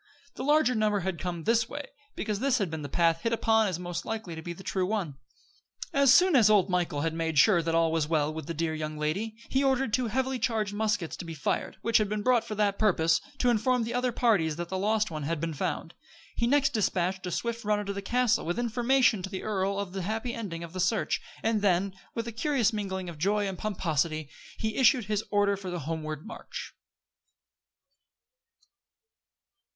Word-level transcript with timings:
The 0.33 0.43
larger 0.43 0.73
number 0.73 1.01
had 1.01 1.19
come 1.19 1.43
this 1.43 1.69
way, 1.69 1.85
because 2.15 2.39
this 2.39 2.57
had 2.57 2.71
been 2.71 2.81
the 2.81 2.89
path 2.89 3.21
hit 3.21 3.31
upon 3.31 3.67
as 3.67 3.77
most 3.77 4.03
likely 4.03 4.33
to 4.33 4.41
be 4.41 4.51
the 4.51 4.63
true 4.63 4.87
one. 4.87 5.17
As 5.93 6.11
soon 6.11 6.35
as 6.35 6.49
old 6.49 6.71
Michael 6.71 7.01
had 7.01 7.13
made 7.13 7.37
sure 7.37 7.61
that 7.61 7.75
all 7.75 7.91
was 7.91 8.07
well 8.07 8.33
with 8.33 8.47
the 8.47 8.53
dear 8.55 8.73
young 8.73 8.97
lady, 8.97 9.35
he 9.47 9.63
ordered 9.63 9.93
two 9.93 10.07
heavily 10.07 10.39
charged 10.39 10.73
muskets 10.73 11.15
to 11.17 11.23
be 11.23 11.35
fired, 11.35 11.77
which 11.83 11.99
had 11.99 12.09
been 12.09 12.23
brought 12.23 12.43
for 12.43 12.55
that 12.55 12.79
purpose, 12.79 13.21
to 13.37 13.51
inform 13.51 13.83
the 13.83 13.93
other 13.93 14.11
parties 14.11 14.55
that 14.55 14.69
the 14.69 14.77
lost 14.79 15.11
one 15.11 15.21
had 15.21 15.39
been 15.39 15.53
found. 15.53 15.93
He 16.35 16.47
next 16.47 16.73
dispatched 16.73 17.27
a 17.27 17.31
swift 17.31 17.63
runner 17.63 17.85
to 17.85 17.93
the 17.93 18.01
castle, 18.01 18.43
with 18.43 18.57
information 18.57 19.21
to 19.21 19.29
the 19.29 19.43
earl 19.43 19.77
of 19.77 19.93
the 19.93 20.01
happy 20.01 20.33
ending 20.33 20.63
of 20.63 20.73
the 20.73 20.79
search; 20.79 21.21
and 21.43 21.61
then, 21.61 21.93
with 22.15 22.27
a 22.27 22.31
curious 22.31 22.73
mingling 22.73 23.07
of 23.07 23.19
joy 23.19 23.47
and 23.47 23.55
pomposity, 23.55 24.31
he 24.57 24.77
issued 24.77 25.05
his 25.05 25.23
order 25.29 25.55
for 25.55 25.69
the 25.69 25.81
homeward 25.81 26.25
march. 26.25 26.73